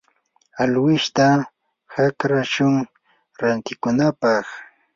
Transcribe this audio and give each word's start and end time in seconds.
alwishta 0.61 1.25
akrashun 2.05 2.75
rantikunapaq. 3.39 4.45